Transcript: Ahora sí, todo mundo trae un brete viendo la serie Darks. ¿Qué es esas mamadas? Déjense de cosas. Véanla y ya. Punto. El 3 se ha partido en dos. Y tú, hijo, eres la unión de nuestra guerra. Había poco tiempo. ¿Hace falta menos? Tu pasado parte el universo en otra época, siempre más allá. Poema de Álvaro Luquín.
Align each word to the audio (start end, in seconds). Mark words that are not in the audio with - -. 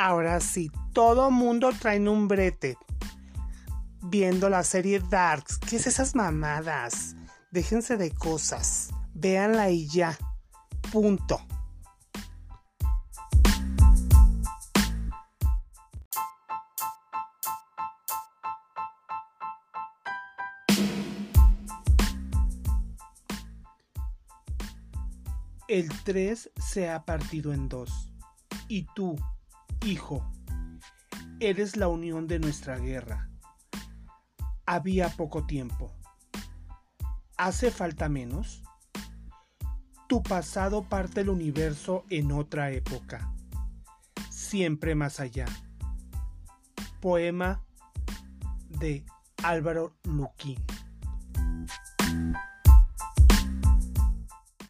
Ahora 0.00 0.38
sí, 0.38 0.70
todo 0.92 1.28
mundo 1.32 1.72
trae 1.76 2.08
un 2.08 2.28
brete 2.28 2.78
viendo 4.00 4.48
la 4.48 4.62
serie 4.62 5.00
Darks. 5.00 5.58
¿Qué 5.58 5.74
es 5.74 5.88
esas 5.88 6.14
mamadas? 6.14 7.16
Déjense 7.50 7.96
de 7.96 8.12
cosas. 8.12 8.90
Véanla 9.12 9.70
y 9.70 9.88
ya. 9.88 10.16
Punto. 10.92 11.40
El 25.66 25.88
3 26.04 26.52
se 26.56 26.88
ha 26.88 27.04
partido 27.04 27.52
en 27.52 27.68
dos. 27.68 28.12
Y 28.68 28.86
tú, 28.94 29.16
hijo, 29.84 30.24
eres 31.40 31.76
la 31.76 31.88
unión 31.88 32.26
de 32.26 32.38
nuestra 32.38 32.78
guerra. 32.78 33.30
Había 34.66 35.08
poco 35.10 35.46
tiempo. 35.46 35.92
¿Hace 37.36 37.70
falta 37.70 38.08
menos? 38.08 38.62
Tu 40.08 40.22
pasado 40.22 40.82
parte 40.82 41.20
el 41.20 41.28
universo 41.28 42.04
en 42.10 42.32
otra 42.32 42.70
época, 42.70 43.32
siempre 44.30 44.94
más 44.94 45.20
allá. 45.20 45.46
Poema 47.00 47.62
de 48.68 49.04
Álvaro 49.42 49.94
Luquín. 50.04 50.58